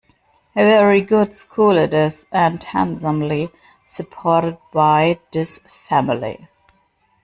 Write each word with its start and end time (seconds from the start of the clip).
A 0.55 0.63
very 0.65 1.01
good 1.01 1.35
school 1.35 1.77
it 1.77 1.93
is, 1.93 2.25
and 2.31 2.63
handsomely 2.63 3.51
supported 3.85 4.57
by 4.73 5.19
this 5.31 5.59
family. 5.59 6.47